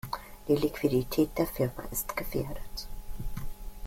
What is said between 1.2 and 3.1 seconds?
der Firma ist gefährdet.